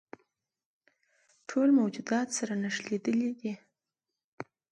ټول 1.49 1.67
موجودات 1.79 2.27
سره 2.37 2.53
نښلیدلي 2.63 3.31
دي. 3.39 3.53